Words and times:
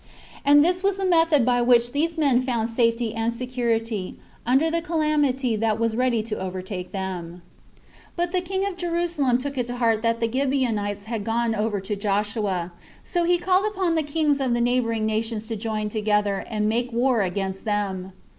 And 0.43 0.65
this 0.65 0.81
was 0.81 0.97
the 0.97 1.05
method 1.05 1.45
by 1.45 1.61
which 1.61 1.91
these 1.91 2.17
men 2.17 2.41
found 2.41 2.69
safety 2.71 3.13
and 3.13 3.31
security 3.31 4.17
under 4.47 4.71
the 4.71 4.81
calamity 4.81 5.55
that 5.55 5.79
was 5.79 5.95
ready 5.95 6.23
to 6.23 6.39
overtake 6.39 6.91
them. 6.91 7.43
17. 8.15 8.15
But 8.15 8.31
the 8.31 8.41
king 8.41 8.65
of 8.67 8.77
Jerusalem 8.77 9.37
took 9.37 9.59
it 9.59 9.67
to 9.67 9.77
heart 9.77 10.01
that 10.01 10.19
the 10.19 10.27
Gibeonites 10.31 11.03
had 11.03 11.23
gone 11.23 11.53
over 11.53 11.79
to 11.81 11.95
Joshua; 11.95 12.71
so 13.03 13.25
he 13.25 13.37
called 13.37 13.67
upon 13.67 13.93
the 13.93 14.01
kings 14.01 14.39
of 14.39 14.55
the 14.55 14.61
neighboring 14.61 15.05
nations 15.05 15.45
to 15.45 15.55
join 15.55 15.87
together, 15.87 16.45
and 16.49 16.67
make 16.67 16.91
war 16.91 17.21
against 17.21 17.63
them. 17.65 18.11